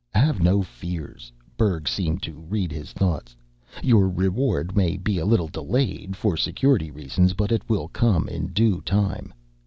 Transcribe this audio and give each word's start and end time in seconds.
"Have 0.15 0.41
no 0.41 0.63
fears." 0.63 1.31
Berg 1.57 1.87
seemed 1.87 2.23
to 2.23 2.33
read 2.39 2.71
his 2.71 2.91
thoughts. 2.91 3.35
"Your 3.83 4.09
reward 4.09 4.75
may 4.75 4.97
be 4.97 5.19
a 5.19 5.27
little 5.27 5.47
delayed 5.47 6.15
for 6.15 6.35
Security 6.35 6.89
reasons, 6.89 7.33
but 7.35 7.51
it 7.51 7.69
will 7.69 7.87
come 7.87 8.27
in 8.27 8.47
due 8.47 8.81
time." 8.81 9.31